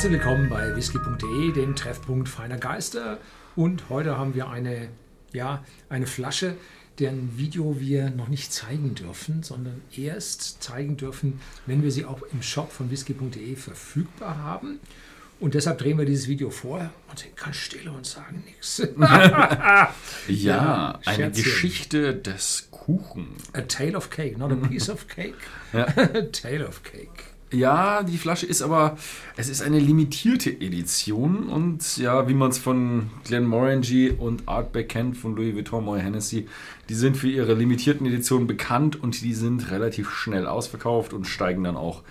[0.00, 3.18] Herzlich willkommen bei whisky.de, dem Treffpunkt feiner Geister.
[3.54, 4.88] Und heute haben wir eine,
[5.34, 6.56] ja, eine Flasche,
[6.98, 12.22] deren Video wir noch nicht zeigen dürfen, sondern erst zeigen dürfen, wenn wir sie auch
[12.32, 14.80] im Shop von whisky.de verfügbar haben.
[15.38, 18.78] Und deshalb drehen wir dieses Video vor und sind ganz still und sagen nichts.
[20.28, 21.44] ja, eine Scherzchen.
[21.44, 23.34] Geschichte des Kuchen.
[23.52, 25.34] A tale of cake, not a piece of cake.
[25.74, 25.84] Ja.
[25.84, 27.34] a tale of cake.
[27.52, 28.96] Ja, die Flasche ist aber,
[29.36, 35.16] es ist eine limitierte Edition und ja, wie man es von Glenmorangie und Artback kennt,
[35.16, 36.46] von Louis Vuitton, Moët Hennessy,
[36.88, 41.64] die sind für ihre limitierten Editionen bekannt und die sind relativ schnell ausverkauft und steigen
[41.64, 42.02] dann auch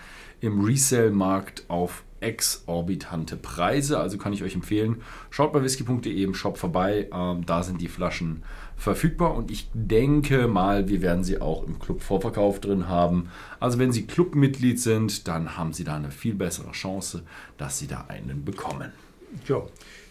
[0.42, 4.00] im Resale-Markt auf exorbitante Preise.
[4.00, 7.08] Also kann ich euch empfehlen, schaut bei whisky.de im Shop vorbei.
[7.14, 8.44] Ähm, da sind die Flaschen
[8.78, 13.30] verfügbar und ich denke mal, wir werden sie auch im Club Vorverkauf drin haben.
[13.60, 17.24] Also wenn Sie Clubmitglied sind, dann haben Sie da eine viel bessere Chance,
[17.58, 18.92] dass Sie da einen bekommen.
[19.48, 19.62] Ja.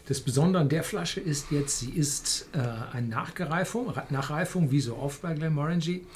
[0.09, 4.97] Das Besondere an der Flasche ist jetzt, sie ist äh, eine Nachgereifung, Nachreifung, wie so
[4.97, 6.06] oft bei Glenmorangie,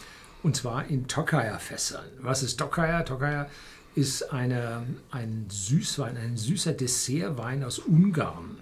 [0.42, 2.06] und zwar in Tokaja-Fässern.
[2.22, 3.02] Was ist Tokaja?
[3.02, 3.48] Tokaja
[3.94, 8.56] ist eine, ein Süßwein, ein süßer Dessertwein aus Ungarn.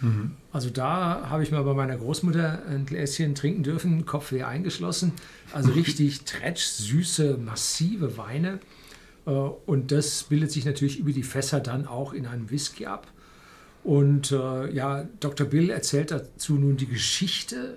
[0.00, 0.32] Mhm.
[0.52, 5.12] Also da habe ich mal bei meiner Großmutter ein Gläschen trinken dürfen, Kopfweh eingeschlossen.
[5.52, 8.60] Also richtig tretsch, süße, massive Weine.
[9.26, 13.06] Äh, und das bildet sich natürlich über die Fässer dann auch in einem Whisky ab.
[13.82, 15.46] Und äh, ja, Dr.
[15.46, 17.76] Bill erzählt dazu nun die Geschichte,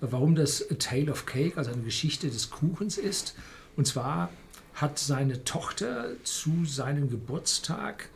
[0.00, 3.34] warum das A Tale of Cake, also eine Geschichte des Kuchens ist.
[3.76, 4.30] Und zwar
[4.80, 8.08] hat seine Tochter zu seinem Geburtstag,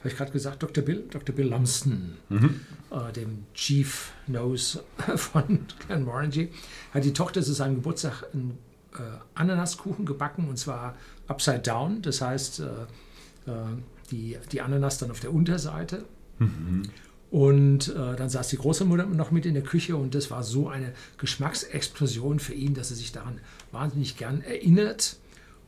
[0.00, 0.82] habe ich gerade gesagt, Dr.
[0.82, 1.34] Bill, Dr.
[1.34, 2.60] Bill Lumsden, mhm.
[2.90, 4.82] äh, dem Chief Nose
[5.16, 6.48] von Glenmorangie,
[6.92, 8.58] hat die Tochter zu seinem Geburtstag einen
[8.94, 8.98] äh,
[9.34, 10.96] Ananaskuchen gebacken und zwar
[11.28, 13.64] upside down, das heißt äh, äh
[14.10, 16.04] die, die Ananas dann auf der Unterseite.
[16.40, 16.82] Mhm.
[17.30, 20.68] Und äh, dann saß die Großmutter noch mit in der Küche und das war so
[20.68, 23.38] eine Geschmacksexplosion für ihn, dass er sich daran
[23.70, 25.16] wahnsinnig gern erinnert.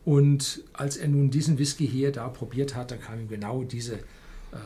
[0.05, 3.95] Und als er nun diesen Whisky hier da probiert hat, da kam ihm genau diese,
[3.97, 4.57] äh,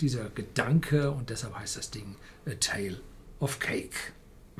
[0.00, 2.16] dieser Gedanke und deshalb heißt das Ding
[2.46, 3.00] A Tale
[3.40, 3.96] of Cake.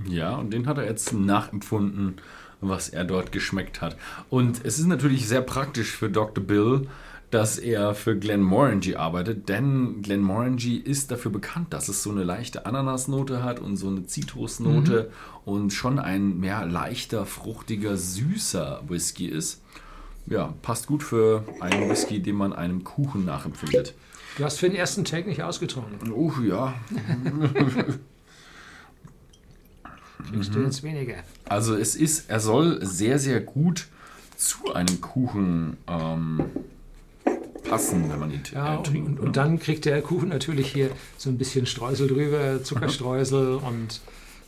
[0.08, 2.16] Ja, und den hat er jetzt nachempfunden,
[2.60, 3.96] was er dort geschmeckt hat.
[4.30, 6.44] Und es ist natürlich sehr praktisch für Dr.
[6.44, 6.88] Bill,
[7.30, 12.66] dass er für Glenmorangie arbeitet, denn Glenmorangie ist dafür bekannt, dass es so eine leichte
[12.66, 15.52] Ananasnote hat und so eine Zitrusnote mhm.
[15.52, 19.60] und schon ein mehr leichter, fruchtiger, süßer Whisky ist
[20.26, 23.94] ja, passt gut für einen Whisky, den man einem Kuchen nachempfindet.
[24.36, 26.12] Du hast für den ersten Take nicht ausgetrunken.
[26.12, 26.74] Oh ja.
[30.30, 31.14] Kriegst du jetzt weniger.
[31.48, 33.86] Also es ist, er soll sehr, sehr gut
[34.36, 36.44] zu einem Kuchen ähm,
[37.68, 39.08] passen, wenn man ihn ja, trinkt.
[39.08, 43.56] Und, und, und, dann kriegt der Kuchen natürlich hier so ein bisschen Streusel drüber, Zuckerstreusel
[43.56, 44.00] und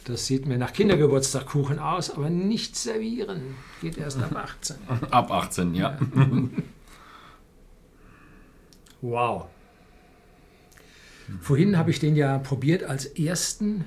[0.08, 3.56] das sieht mir nach Kindergeburtstagkuchen aus, aber nicht servieren.
[3.82, 4.76] Geht erst ab 18.
[5.10, 5.98] Ab 18, ja.
[9.02, 9.46] wow.
[11.40, 13.84] Vorhin habe ich den ja probiert als ersten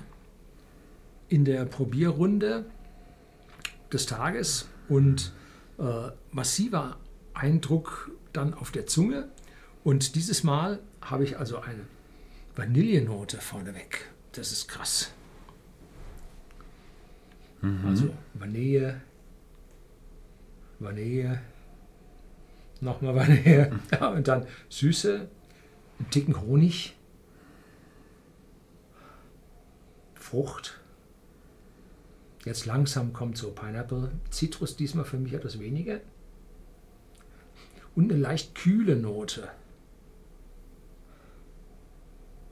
[1.27, 2.65] in der Probierrunde
[3.91, 5.33] des Tages und
[5.79, 6.97] äh, massiver
[7.33, 9.29] Eindruck dann auf der Zunge.
[9.83, 11.87] Und dieses Mal habe ich also eine
[12.55, 14.11] Vanillenote vorneweg.
[14.33, 15.11] Das ist krass.
[17.61, 17.85] Mhm.
[17.85, 19.01] Also Vanille,
[20.79, 21.41] Vanille,
[22.79, 25.27] nochmal Vanille ja, und dann Süße,
[25.99, 26.95] ein Ticken Honig,
[30.15, 30.79] Frucht.
[32.45, 35.99] Jetzt langsam kommt so Pineapple, Zitrus diesmal für mich etwas weniger.
[37.95, 39.49] Und eine leicht kühle Note.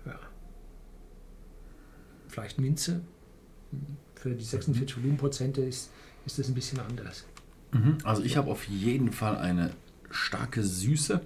[0.05, 0.19] Ja.
[2.27, 3.01] Vielleicht Minze
[4.19, 5.01] für die 46 mhm.
[5.01, 5.91] Volumenprozente ist,
[6.25, 7.25] ist das ein bisschen anders.
[7.71, 7.97] Mhm.
[8.03, 9.71] Also ich habe auf jeden Fall eine
[10.11, 11.21] starke Süße,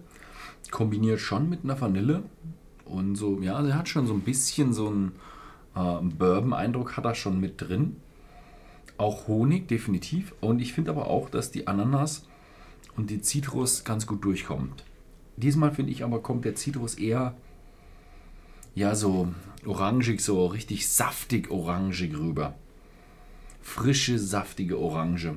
[0.72, 2.24] kombiniert schon mit einer Vanille.
[2.86, 5.14] Und so, ja, sie hat schon so ein bisschen so einen
[5.76, 7.96] äh, Bourbon-Eindruck, hat er schon mit drin.
[8.98, 10.36] Auch Honig, definitiv.
[10.40, 12.28] Und ich finde aber auch, dass die Ananas
[12.96, 14.84] und die Zitrus ganz gut durchkommt.
[15.38, 17.34] Diesmal finde ich aber, kommt der Zitrus eher
[18.76, 19.34] ja so
[19.66, 22.54] orangig, so richtig saftig orangig rüber
[23.64, 25.36] frische, saftige Orange.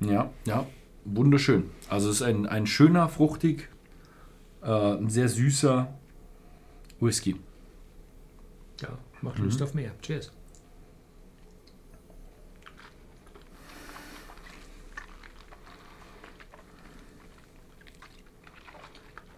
[0.00, 0.66] Ja, ja,
[1.04, 1.70] wunderschön.
[1.90, 3.68] Also es ist ein, ein schöner, fruchtig,
[4.62, 5.92] äh, sehr süßer
[7.00, 7.36] Whisky.
[8.80, 9.64] Ja, macht Lust mhm.
[9.64, 9.92] auf mehr.
[10.00, 10.32] Cheers.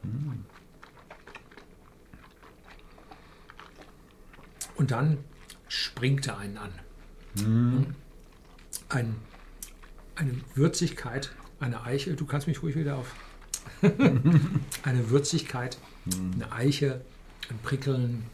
[0.03, 0.45] Mhm.
[4.77, 5.19] Und dann
[5.69, 6.86] springt er einen an.
[7.45, 7.95] Mhm.
[8.89, 9.17] Ein,
[10.15, 13.15] eine Würzigkeit, eine Eiche, du kannst mich ruhig wieder auf.
[14.83, 16.35] eine Würzigkeit, mhm.
[16.35, 17.05] eine Eiche,
[17.51, 18.25] ein Prickeln,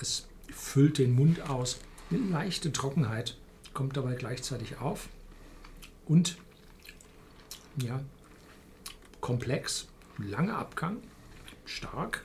[0.00, 1.80] es füllt den Mund aus.
[2.10, 3.36] Eine leichte Trockenheit
[3.74, 5.08] kommt dabei gleichzeitig auf.
[6.06, 6.36] Und
[7.76, 8.00] ja,
[9.20, 9.88] komplex,
[10.18, 10.98] langer Abgang,
[11.64, 12.24] stark,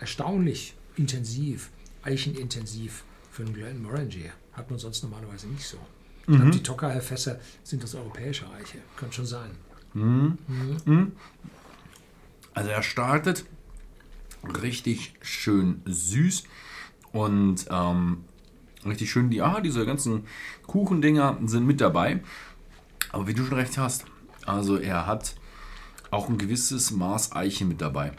[0.00, 1.70] erstaunlich intensiv,
[2.02, 4.30] eichenintensiv für einen Glenmorangie.
[4.52, 5.78] Hat man sonst normalerweise nicht so.
[6.26, 6.52] Mhm.
[6.52, 8.78] die Tokayer-Fässer sind das europäische Eiche.
[8.96, 9.50] Könnte schon sein.
[9.92, 10.38] Mhm.
[10.86, 11.12] Mhm.
[12.54, 13.44] Also er startet
[14.62, 16.44] richtig schön süß
[17.12, 18.24] und ähm,
[18.86, 20.26] richtig schön, die, ah, diese ganzen
[20.66, 22.22] Kuchendinger sind mit dabei.
[23.10, 24.04] Aber wie du schon recht hast,
[24.46, 25.34] also er hat
[26.10, 28.12] auch ein gewisses Maß Eiche mit dabei.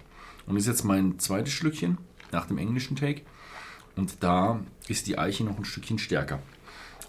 [0.45, 1.97] Und das ist jetzt mein zweites Schlückchen
[2.31, 3.21] nach dem englischen Take.
[3.95, 6.39] Und da ist die Eiche noch ein Stückchen stärker.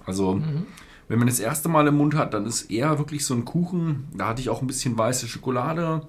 [0.04, 0.66] Also, mhm.
[1.08, 4.08] wenn man das erste Mal im Mund hat, dann ist eher wirklich so ein Kuchen.
[4.14, 6.06] Da hatte ich auch ein bisschen weiße Schokolade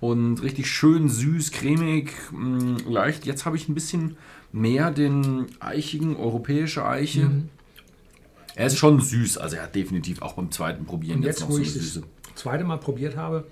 [0.00, 3.24] und richtig schön süß, cremig, mh, mm, leicht.
[3.24, 4.16] Jetzt habe ich ein bisschen
[4.52, 7.26] mehr den eichigen, europäische Eiche.
[7.26, 7.48] Mhm.
[8.54, 11.42] Er ist schon süß, also er hat definitiv auch beim zweiten Probieren und jetzt, jetzt
[11.42, 12.02] noch wo so ich Süße.
[12.22, 13.46] Das zweite Mal probiert habe,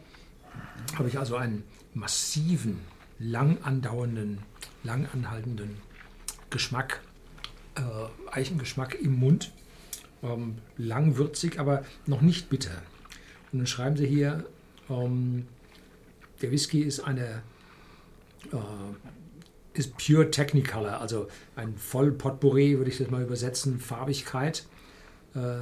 [0.97, 1.63] habe ich also einen
[1.93, 2.79] massiven,
[3.19, 4.39] lang andauernden,
[4.83, 5.77] lang anhaltenden
[6.55, 7.03] Geschmack,
[7.75, 7.81] äh,
[8.31, 9.53] Eichengeschmack im Mund.
[10.23, 12.81] Ähm, lang würzig, aber noch nicht bitter.
[13.53, 14.47] Und dann schreiben sie hier,
[14.89, 15.47] ähm,
[16.41, 17.43] der Whisky ist eine
[18.53, 18.57] äh,
[19.75, 24.65] ist pure Technicolor, also ein voll Potpourri, würde ich das mal übersetzen, Farbigkeit.
[25.35, 25.59] Äh,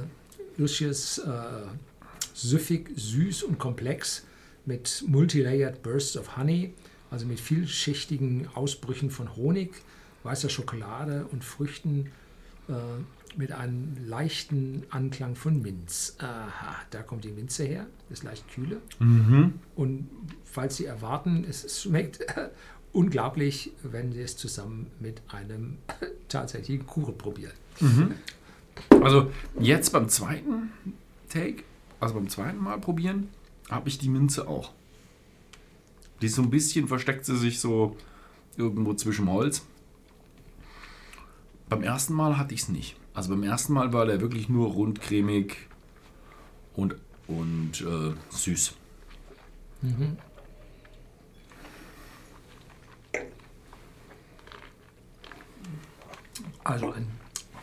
[0.57, 1.31] Lucius äh,
[2.33, 4.23] süffig, süß und komplex
[4.65, 6.73] mit multilayered bursts of honey,
[7.09, 9.81] also mit vielschichtigen Ausbrüchen von Honig,
[10.23, 12.11] weißer Schokolade und Früchten
[12.67, 12.73] äh,
[13.35, 16.15] mit einem leichten Anklang von Minz.
[16.19, 18.81] Aha, da kommt die Minze her, ist leicht kühle.
[18.99, 19.55] Mhm.
[19.75, 20.09] Und
[20.45, 22.25] falls Sie erwarten, es schmeckt
[22.93, 25.77] unglaublich, wenn Sie es zusammen mit einem
[26.27, 27.53] tatsächlichen Kuchen probieren.
[27.79, 28.13] Mhm.
[29.01, 30.71] Also jetzt beim zweiten
[31.29, 31.63] Take,
[31.99, 33.29] also beim zweiten Mal probieren,
[33.69, 34.71] habe ich die Minze auch.
[36.21, 37.97] Die ist so ein bisschen, versteckt sie sich so
[38.57, 39.63] irgendwo zwischen Holz.
[41.73, 42.95] Beim ersten Mal hatte ich es nicht.
[43.15, 45.57] Also beim ersten Mal war der wirklich nur rund, cremig
[46.75, 48.75] und, und äh, süß.
[49.81, 50.17] Mhm.
[56.63, 57.07] Also ein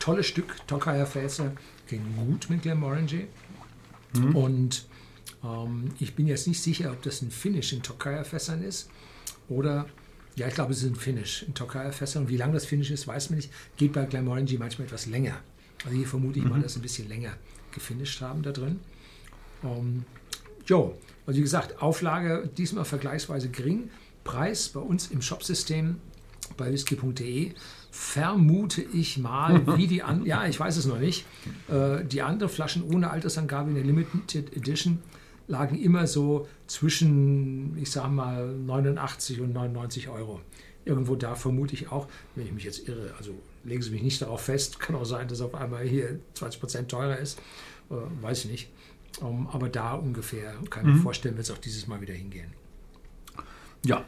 [0.01, 1.53] tolles Stück Tokayer Fässer,
[1.87, 3.29] gehen gut mit Glenmorangie.
[4.15, 4.35] Mhm.
[4.35, 4.89] Und
[5.45, 8.91] ähm, ich bin jetzt nicht sicher, ob das ein Finish in Tokayer Fässern ist
[9.49, 9.87] oder
[10.37, 12.25] ja, ich glaube, es ist ein Finish in Tokayer Fässern.
[12.25, 13.51] Und wie lang das Finish ist, weiß man nicht.
[13.77, 15.37] Geht bei Glenmorangie manchmal etwas länger.
[15.85, 16.51] Also hier vermute ich mhm.
[16.51, 17.33] mal, dass sie ein bisschen länger
[17.73, 18.81] gefinisht haben da drin.
[19.65, 20.05] Ähm,
[20.67, 20.97] jo,
[21.27, 23.91] also wie gesagt, Auflage diesmal vergleichsweise gering.
[24.25, 25.97] Preis bei uns im Shopsystem
[26.57, 27.53] bei whisky.de
[27.91, 31.27] vermute ich mal, wie die an, ja, ich weiß es noch nicht,
[31.69, 34.99] äh, die anderen Flaschen ohne Altersangabe in der Limited Edition
[35.51, 40.41] lagen immer so zwischen, ich sage mal, 89 und 99 Euro.
[40.85, 44.23] Irgendwo da vermute ich auch, wenn ich mich jetzt irre, also legen Sie mich nicht
[44.23, 47.39] darauf fest, kann auch sein, dass auf einmal hier 20 Prozent teurer ist,
[47.91, 48.71] äh, weiß ich nicht.
[49.21, 51.03] Um, ähm, aber da ungefähr kann ich mir mhm.
[51.03, 52.53] vorstellen, wird es auch dieses Mal wieder hingehen.
[53.85, 54.05] Ja,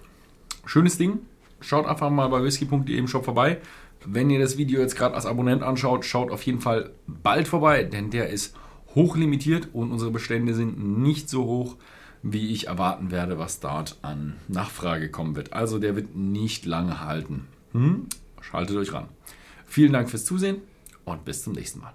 [0.64, 1.18] schönes Ding.
[1.60, 3.60] Schaut einfach mal bei whisky.de im Shop vorbei.
[4.04, 7.82] Wenn ihr das Video jetzt gerade als Abonnent anschaut, schaut auf jeden Fall bald vorbei,
[7.82, 8.54] denn der ist
[8.94, 11.76] hochlimitiert und unsere Bestände sind nicht so hoch,
[12.22, 15.52] wie ich erwarten werde, was dort an Nachfrage kommen wird.
[15.52, 17.46] Also der wird nicht lange halten.
[17.72, 18.06] Hm?
[18.40, 19.08] Schaltet euch ran.
[19.66, 20.58] Vielen Dank fürs Zusehen
[21.04, 21.94] und bis zum nächsten Mal.